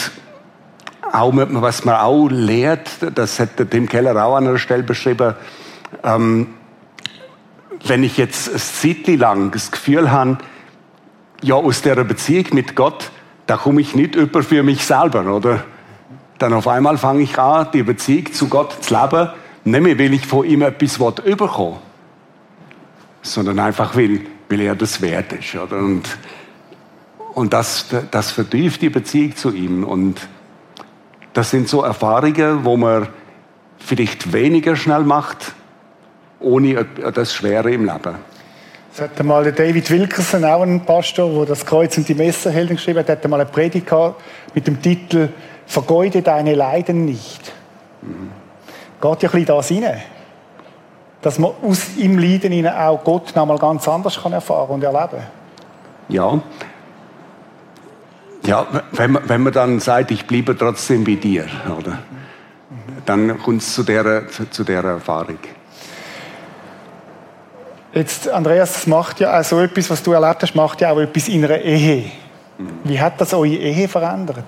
[1.14, 5.36] auch, was man auch lehrt, das hat Tim Keller auch an einer Stelle beschrieben,
[6.04, 6.48] ähm,
[7.86, 10.40] wenn ich jetzt ein Zeit lang das Gefühl habe,
[11.44, 13.12] ja, aus der Beziehung mit Gott,
[13.46, 15.64] da komme ich nicht über für mich selber, oder?
[16.40, 19.30] Dann auf einmal fange ich an, die Beziehung zu Gott zu leben,
[19.66, 21.78] nicht mehr, weil ich von ihm etwas überkomme,
[23.22, 25.78] sondern einfach, weil, weil er das wert ist, oder?
[25.78, 26.18] Und,
[27.34, 29.84] und das, das vertieft die Beziehung zu ihm.
[29.84, 30.28] Und
[31.34, 33.08] das sind so Erfahrungen, wo man
[33.78, 35.54] vielleicht weniger schnell macht,
[36.40, 38.16] ohne das Schwere im Leben.
[38.94, 43.00] Es hat einmal David Wilkerson, auch ein Pastor, der das Kreuz und die Messerhelden geschrieben
[43.00, 43.88] hat, hat einmal eine Predigt
[44.54, 45.30] mit dem Titel
[45.66, 47.52] Vergeude deine Leiden nicht.
[48.02, 48.30] Mhm.
[49.02, 50.02] Geht ja ein bisschen das rein.
[51.22, 55.24] Dass man aus im Leiden auch Gott noch mal ganz anders kann erfahren und erleben
[56.10, 56.40] Ja.
[58.46, 62.00] Ja, wenn man, wenn man dann sagt, ich bleibe trotzdem bei dir, oder?
[63.06, 65.40] Dann kommt es zu dieser, zu dieser Erfahrung.
[67.94, 71.00] Jetzt, Andreas, das macht ja auch so etwas, was du erlebt hast, macht ja auch
[71.00, 72.12] etwas in einer Ehe.
[72.84, 74.46] Wie hat das eure Ehe verändert?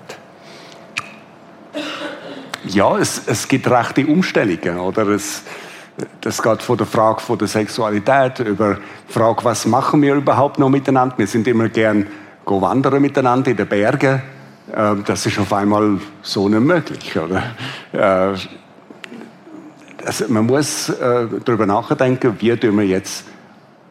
[2.65, 5.07] Ja, es, es gibt rechte Umstellungen, oder?
[5.09, 5.43] Es,
[6.21, 8.77] das geht von der Frage von der Sexualität über
[9.07, 11.17] die Frage, was machen wir überhaupt noch miteinander?
[11.17, 12.07] Wir sind immer gern
[12.45, 14.21] wandern miteinander in den Bergen.
[14.73, 17.43] Ähm, das ist auf einmal so nicht möglich, oder?
[17.91, 18.37] Äh,
[20.05, 23.25] also man muss äh, darüber nachdenken, wie wir jetzt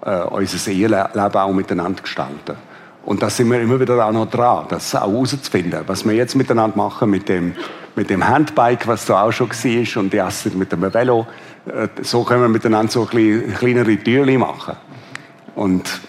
[0.04, 2.56] äh, unser Eheleben auch miteinander gestalten.
[3.04, 6.36] Und da sind wir immer wieder auch noch dran, das auch herauszufinden, was wir jetzt
[6.36, 7.54] miteinander machen mit dem,
[7.96, 11.26] mit dem Handbike, was da auch schon war, und die Astrid mit dem Velo.
[12.00, 14.76] So können wir miteinander so ein kleinere Türchen machen.
[15.54, 16.00] Und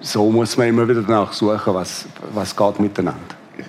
[0.00, 3.20] so muss man immer wieder danach suchen, was, was geht miteinander.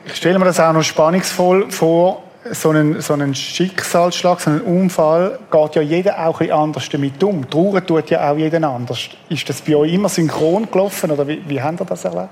[0.05, 4.61] Ich stelle mir das auch noch spannungsvoll vor, so einen, so einen Schicksalsschlag, so einen
[4.61, 7.47] Unfall, geht ja jeder auch ein anders damit um.
[7.49, 9.09] Trauern tut ja auch jeder anders.
[9.29, 12.29] Ist das bei euch immer synchron gelaufen oder wie, wie habt ihr das erlebt?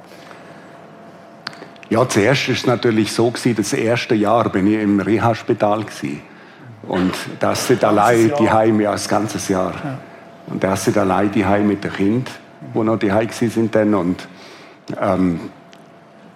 [1.89, 5.85] Ja, zuerst war es natürlich so, gewesen, das erste Jahr bin ich im Reha-Spital.
[6.87, 9.73] Und das sind allein die Heim, ja, das ganze Jahr.
[9.73, 9.97] Ja.
[10.47, 12.29] Und das sind allein die Heim mit dem Kind,
[12.73, 13.93] wo noch die Heim sind dann.
[13.93, 14.27] Und
[14.99, 15.39] ähm,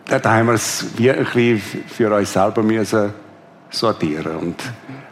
[0.06, 3.13] da haben wir es wirklich für uns selber müssen
[3.69, 4.38] sortieren.
[4.38, 4.63] Und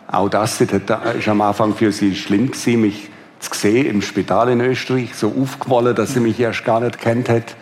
[0.07, 4.62] auch das war am Anfang für sie schlimm gewesen, mich zu sehen im Spital in
[4.62, 7.55] Österreich, so aufgewollen, dass sie mich erst gar nicht kennt hat.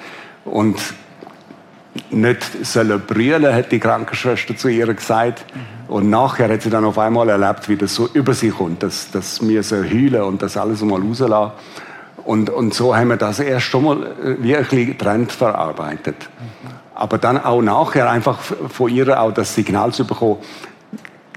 [0.46, 0.78] Und
[2.12, 5.46] nicht sollen brüllen, hat die Krankenschwester zu ihr gesagt.
[5.88, 9.10] Und nachher hat sie dann auf einmal erlebt, wie das so über sie kommt, dass,
[9.12, 11.54] dass wir so heulen und das alles mal rauslassen.
[12.30, 16.30] Und, und so haben wir das erst schon mal äh, wirklich getrennt verarbeitet.
[16.94, 20.38] Aber dann auch nachher einfach von ihr auch das Signal zu bekommen,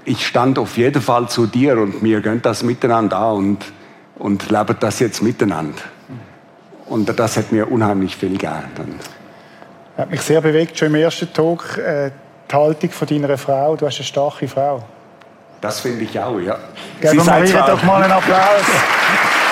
[0.05, 3.65] ich stand auf jeden Fall zu dir und wir gehen das miteinander an und,
[4.19, 5.81] und leben das jetzt miteinander.
[6.85, 8.99] Und das hat mir unheimlich viel gegeben.
[9.97, 12.11] Hat mich sehr bewegt, schon im ersten Tag, äh,
[12.51, 13.75] die Haltung von deiner Frau.
[13.75, 14.83] Du hast eine starke Frau.
[15.59, 16.55] Das finde ich auch, ja.
[17.01, 18.61] Geben wir ihr doch mal einen Applaus.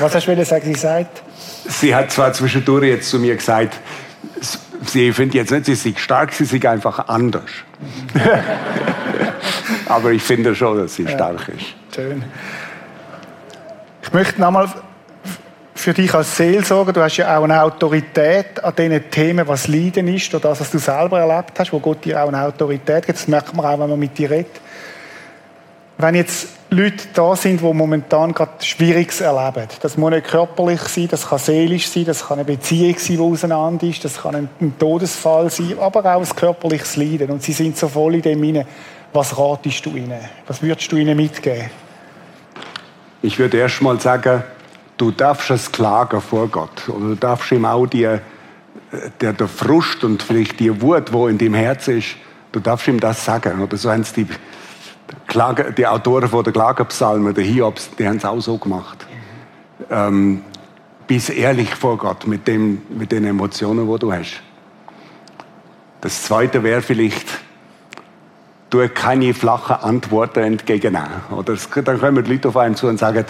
[0.00, 1.22] Was hast du sagen, sie sagt?
[1.68, 3.78] Sie hat zwar zwischendurch jetzt zu mir gesagt,
[4.86, 7.50] sie findet jetzt nicht, sie ist stark, sie ist einfach anders.
[9.86, 11.74] Aber ich finde schon, dass sie ja, stark ist.
[11.94, 12.24] Schön.
[14.02, 14.68] Ich möchte nochmal
[15.74, 20.08] für dich als Seelsorger, du hast ja auch eine Autorität an diesen Themen, was Leiden
[20.08, 23.18] ist, oder das, was du selber erlebt hast, wo Gott dir auch eine Autorität gibt.
[23.18, 24.60] Das merkt man auch, wenn man mit dir redet.
[25.98, 29.66] Wenn jetzt Leute da sind, die momentan gerade Schwieriges erleben.
[29.82, 33.22] Das muss nicht körperlich sein, das kann seelisch sein, das kann eine Beziehung sein, die
[33.22, 37.30] auseinander ist, das kann ein, Todesfall sein, aber auch ein körperliches Leiden.
[37.30, 38.66] Und sie sind so voll in dem hinein.
[39.12, 40.20] Was ratest du ihnen?
[40.46, 41.70] Was würdest du ihnen mitgeben?
[43.22, 44.44] Ich würde erst mal sagen,
[44.96, 46.88] du darfst es klagen vor Gott.
[46.88, 48.08] Oder du darfst ihm auch die,
[49.20, 52.14] der, der Frust und vielleicht die Wut, wo in dem Herz ist,
[52.52, 53.60] du darfst ihm das sagen.
[53.60, 54.28] Oder so haben es die
[55.26, 59.06] Klage, die Autoren der Klagepsalmen, der Hiobs, die haben es auch so gemacht.
[59.90, 60.42] Ähm,
[61.06, 64.42] bist ehrlich vor Gott mit, dem, mit den Emotionen, die du hast.
[66.00, 67.26] Das Zweite wäre vielleicht,
[68.70, 71.08] tue keine flachen Antworten entgegennehmen.
[71.30, 73.24] Oder es, dann kommen die Leute auf einen zu und sagen,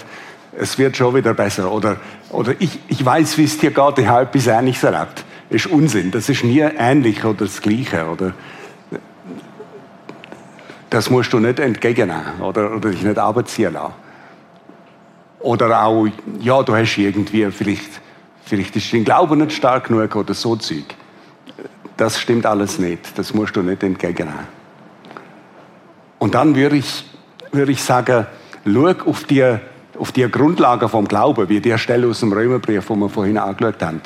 [0.58, 1.72] es wird schon wieder besser.
[1.72, 1.96] Oder,
[2.30, 5.24] oder ich, ich weiß, wie es dir geht, ich habe etwas Ähnliches erlebt.
[5.48, 6.10] Das ist Unsinn.
[6.10, 8.06] Das ist nie ähnlich oder das Gleiche.
[8.06, 8.34] Oder,
[10.90, 13.94] das musst du nicht entgegennehmen oder, oder dich nicht abziehen lassen.
[15.38, 16.06] Oder auch,
[16.40, 18.00] ja, du hast irgendwie, vielleicht,
[18.44, 20.84] vielleicht ist dein Glaube nicht stark genug oder so Zeug.
[21.96, 23.16] Das stimmt alles nicht.
[23.16, 24.46] Das musst du nicht entgegennehmen.
[26.18, 27.06] Und dann würde ich,
[27.52, 28.26] würde ich sagen,
[28.66, 29.56] schau auf die,
[29.98, 33.82] auf die Grundlage vom Glauben, wie die Stelle aus dem Römerbrief, wo wir vorhin angeschaut
[33.82, 34.00] haben.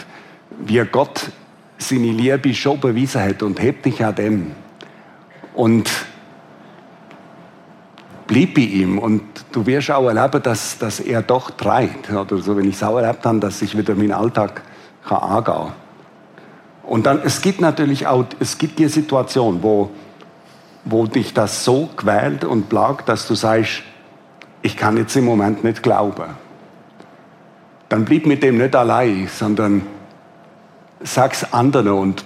[0.61, 1.31] Wie Gott
[1.79, 4.53] seine Liebe schon bewiesen hat und hebt dich an dem.
[5.55, 5.91] Und
[8.27, 12.11] bleib bei ihm und du wirst auch erleben, dass, dass er doch treibt.
[12.11, 14.63] Oder so, wenn ich es auch erlebt habe, dass ich wieder meinen Alltag
[15.07, 15.73] kann angehen kann.
[16.85, 19.91] Und dann, es gibt natürlich auch, es gibt die Situation, wo,
[20.85, 23.83] wo dich das so quält und plagt, dass du sagst,
[24.63, 26.25] ich kann jetzt im Moment nicht glauben.
[27.89, 29.83] Dann bleib mit dem nicht allein, sondern
[31.01, 32.25] sag's anderen und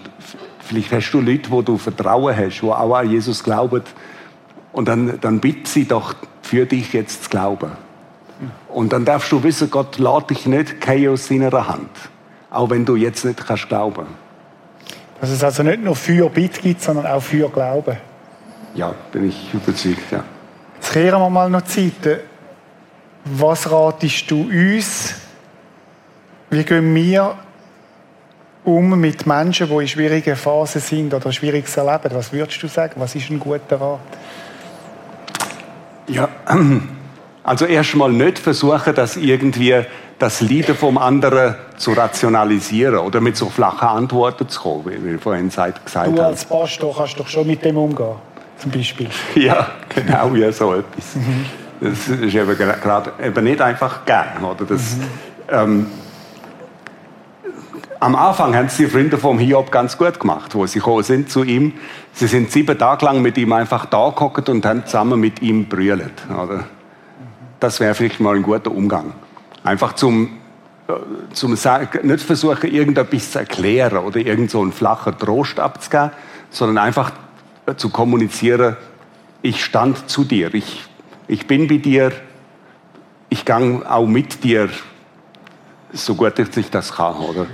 [0.60, 3.82] vielleicht hast du Leute, wo du Vertrauen hast, wo auch an Jesus glauben
[4.78, 7.72] und dann, dann bitte sie doch für dich jetzt zu glauben.
[8.68, 11.90] Und dann darfst du wissen, Gott lädt dich nicht aus seiner Hand.
[12.48, 14.06] Auch wenn du jetzt nicht kannst glauben.
[15.20, 17.96] Dass es also nicht nur für Bitte gibt, sondern auch für Glauben.
[18.76, 20.22] Ja, bin ich überzeugt, ja.
[20.76, 22.20] Jetzt kehren wir mal noch Zeit.
[23.24, 25.16] Was ratest du uns?
[26.50, 27.34] Wie gehen wir
[28.62, 32.14] um mit Menschen, die in schwierigen Phasen sind oder schwieriges erleben?
[32.14, 32.94] Was würdest du sagen?
[32.94, 33.98] Was ist ein guter Rat?
[36.08, 36.28] Ja,
[37.44, 39.84] also erstmal nicht versuchen, das irgendwie
[40.18, 45.18] das Leiden vom anderen zu rationalisieren oder mit so flachen Antworten zu kommen, wie wir
[45.18, 46.16] vorhin gesagt haben.
[46.16, 48.16] Du als Pastor kannst doch schon mit dem umgehen,
[48.58, 49.08] zum Beispiel.
[49.36, 51.14] Ja, genau, ja, so etwas.
[51.14, 51.46] Mhm.
[51.80, 54.64] Das ist eben gerade eben nicht einfach gern, oder?
[54.64, 55.04] Das, mhm.
[55.50, 55.86] ähm,
[58.00, 61.30] am Anfang haben es die Freunde vom Hiob ganz gut gemacht, wo sie gekommen sind
[61.30, 61.72] zu ihm.
[62.12, 65.66] Sie sind sieben Tage lang mit ihm einfach da gehockt und haben zusammen mit ihm
[65.66, 66.12] brüllt.
[67.60, 69.14] Das wäre vielleicht mal ein guter Umgang.
[69.64, 70.38] Einfach zum,
[70.86, 70.92] äh,
[71.32, 76.12] zum sagen, nicht versuchen, irgendetwas zu erklären oder irgend so einen flachen Trost abzugeben,
[76.50, 77.10] sondern einfach
[77.76, 78.76] zu kommunizieren,
[79.42, 80.84] ich stand zu dir, ich,
[81.26, 82.12] ich bin bei dir,
[83.28, 84.68] ich gang auch mit dir,
[85.92, 87.46] so gut ich das kann, oder?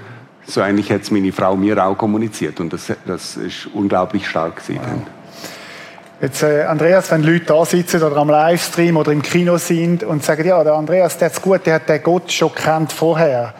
[0.46, 4.56] So eigentlich hat es meine Frau mir auch kommuniziert und das, das ist unglaublich stark
[4.56, 4.80] gewesen.
[4.84, 5.02] Wow.
[6.20, 10.22] Jetzt, äh, Andreas, wenn Leute da sitzen oder am Livestream oder im Kino sind und
[10.22, 13.54] sagen, ja, der Andreas, der hat's gut, der hat den Gott schon kennt vorher.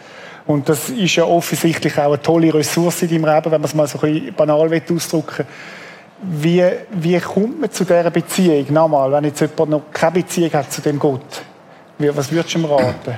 [0.47, 3.73] Und das ist ja offensichtlich auch eine tolle Ressource in deinem Leben, wenn man es
[3.73, 5.45] mal so ein bisschen banal ausdrücken
[6.21, 8.65] wie, wie kommt man zu dieser Beziehung?
[8.71, 11.41] Nochmal, wenn jetzt jemand noch keine Beziehung hat zu dem Gott,
[11.97, 13.17] was würdest du ihm raten?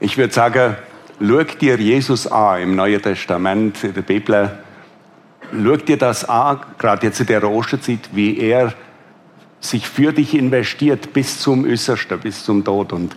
[0.00, 0.76] Ich würde sagen,
[1.18, 4.58] Schau dir Jesus an im Neuen Testament, in der Bibel.
[5.50, 8.74] Schau dir das an, gerade jetzt in der Osterzeit, wie er
[9.58, 12.92] sich für dich investiert bis zum Äußersten, bis zum Tod.
[12.92, 13.16] Und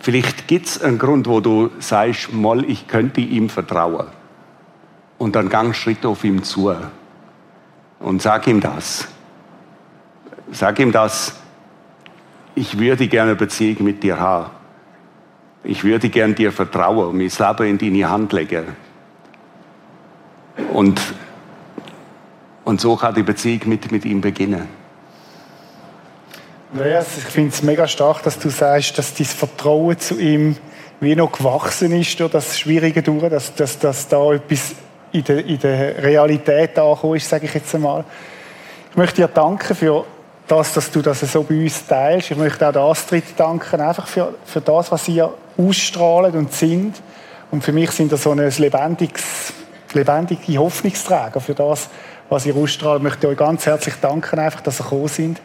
[0.00, 4.08] vielleicht gibt es einen Grund, wo du sagst, mal, ich könnte ihm vertrauen.
[5.16, 6.74] Und dann gang Schritt auf ihm zu.
[8.00, 9.06] Und sag ihm das.
[10.50, 11.38] Sag ihm das,
[12.56, 14.50] ich würde gerne eine Beziehung mit dir haben.
[15.62, 18.64] Ich würde gern dir vertrauen und mein Leben in deine Hand legen.
[20.72, 21.00] Und,
[22.64, 24.68] und so kann die Beziehung mit, mit ihm beginnen.
[26.72, 30.56] Andreas, ich finde es mega stark, dass du sagst, dass dein Vertrauen zu ihm
[31.00, 34.74] wie noch gewachsen ist durch das Schwierige durch, dass, dass, dass da etwas
[35.12, 38.04] in der, in der Realität angekommen ist, sage ich jetzt einmal.
[38.90, 40.04] Ich möchte dir danken für
[40.46, 42.30] das, dass du das so bei uns teilst.
[42.30, 45.32] Ich möchte auch der Astrid danken, einfach für, für das, was ihr
[45.68, 46.94] ausstrahlen und sind.
[47.50, 49.52] Und für mich sind das so ein lebendiges,
[49.92, 51.88] lebendige Hoffnungsträger für das,
[52.28, 52.98] was ihr ausstrahlt.
[52.98, 55.40] Ich möchte euch ganz herzlich danken, einfach, dass ihr gekommen sind.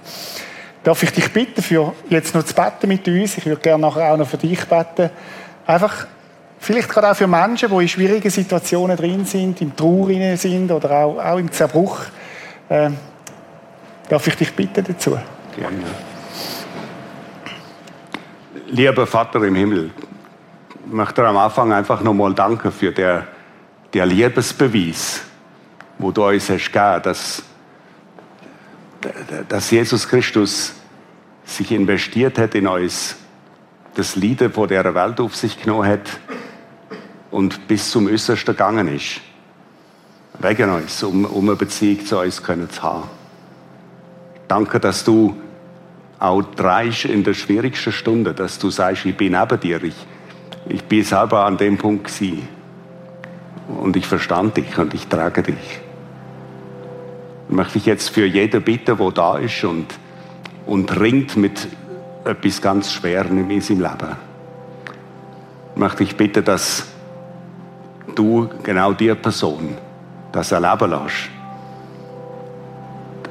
[0.83, 3.37] Darf ich dich bitten, für jetzt noch zu beten mit uns?
[3.39, 5.09] Ich würde gerne nachher auch noch für dich beten.
[5.65, 6.05] Einfach,
[6.59, 10.91] vielleicht gerade auch für Menschen, die in schwierigen Situationen drin sind, im Trauer sind oder
[10.91, 12.01] auch, auch im Zerbruch.
[12.69, 12.91] Äh,
[14.09, 15.17] darf ich dich bitten dazu?
[15.55, 16.04] Gerne
[18.67, 19.91] lieber Vater im Himmel,
[20.85, 23.23] ich möchte am Anfang einfach nochmal danken für den,
[23.93, 25.21] den Liebesbeweis,
[25.97, 27.43] wo du uns hast gegeben, dass,
[29.47, 30.73] dass Jesus Christus
[31.43, 33.15] sich investiert hat in uns,
[33.95, 36.19] das Leiden von dieser Welt auf sich genommen hat
[37.31, 39.21] und bis zum Äußersten gegangen ist.
[40.39, 43.09] Wegen uns, um, um eine Beziehung zu uns zu haben.
[44.47, 45.35] Danke, dass du
[46.19, 49.83] auch dreist in der schwierigsten Stunde, dass du sagst, ich bin neben dir.
[49.83, 49.95] Ich,
[50.67, 52.47] ich bin selber an dem Punkt gewesen.
[53.67, 55.79] Und ich verstand dich und ich trage dich.
[57.47, 59.87] Ich möchte dich jetzt für jeden bitten, der da ist und,
[60.65, 61.67] und ringt mit
[62.23, 64.15] etwas ganz Schwerem in seinem Leben.
[65.73, 66.87] Ich möchte dich bitten, dass
[68.15, 69.77] du genau diese Person
[70.31, 71.29] das erleben lässt.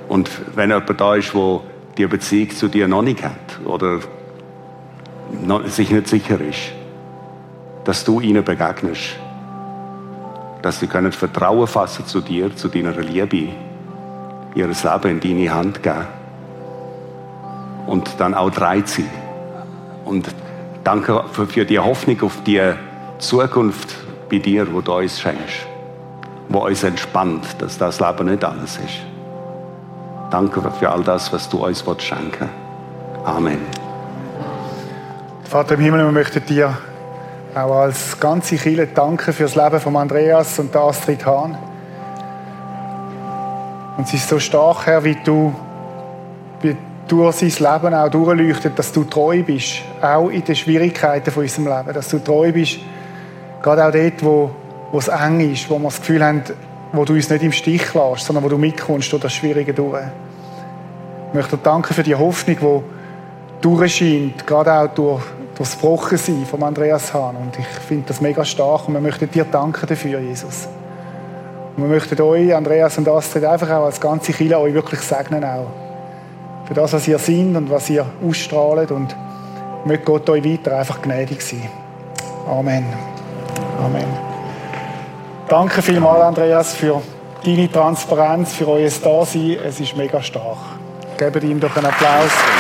[0.09, 1.61] Und wenn jemand da ist, der
[1.97, 4.01] die Beziehung zu dir noch nicht hat oder
[5.67, 6.73] sich nicht sicher ist,
[7.85, 9.17] dass du ihnen begegnest,
[10.63, 13.49] dass sie können Vertrauen fassen zu dir, zu deiner Liebe,
[14.55, 16.07] ihr Leben in deine Hand geben
[17.87, 19.07] und dann auch dreit sie.
[20.05, 20.29] Und
[20.85, 22.63] danke für die Hoffnung auf die
[23.19, 23.95] Zukunft
[24.31, 25.67] bei dir, wo du uns schenkst,
[26.49, 29.14] wo uns entspannt, dass das Leben nicht alles ist.
[30.35, 32.49] Danke für all das, was du uns schenken.
[33.25, 33.59] Amen.
[35.45, 36.77] Vater im Himmel, wir möchten dir
[37.55, 41.57] auch als ganze Kirche danken für das Leben von Andreas und Astrid Hahn.
[43.97, 45.55] Und es ist so stark, Herr, wie du
[46.63, 46.77] wie
[47.07, 51.69] durch sein Leben auch durchleuchtet, dass du treu bist, auch in den Schwierigkeiten von unserem
[51.69, 52.81] Leben, dass du treu bist,
[53.63, 54.51] gerade auch dort, wo,
[54.91, 56.43] wo es eng ist, wo wir das Gefühl haben,
[56.91, 60.03] wo du uns nicht im Stich lässt, sondern wo du mitkommst durch das Schwierige durch.
[61.35, 65.21] Ich möchte danken für die Hoffnung, die durchscheint, gerade auch durch,
[65.57, 67.35] durch das Brochensein von Andreas Hahn.
[67.35, 70.69] Und ich finde das mega stark und wir möchten dir danken dafür, Jesus.
[71.77, 75.43] Und wir möchten euch, Andreas und Astrid, einfach auch als ganze Kirche euch wirklich segnen
[75.43, 75.67] auch.
[76.67, 79.17] Für das, was ihr seid und was ihr ausstrahlt und
[79.87, 81.69] möge Gott euch weiter einfach gnädig sein.
[82.47, 82.85] Amen.
[83.85, 84.07] Amen.
[85.49, 87.03] Danke vielmals, Andreas, für
[87.45, 89.57] deine Transparenz, für euer Dasein.
[89.67, 90.59] Es ist mega stark.
[91.17, 92.54] Gebt ihm doch einen Applaus.